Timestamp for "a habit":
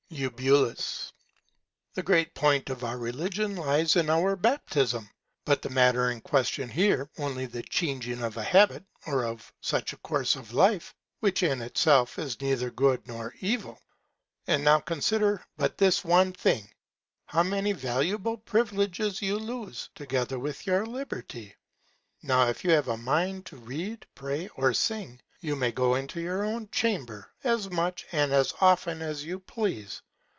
8.35-8.83